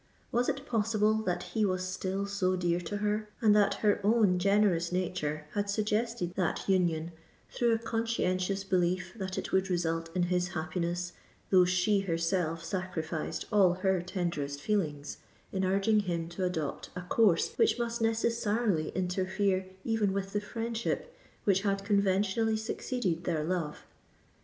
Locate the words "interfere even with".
18.95-20.33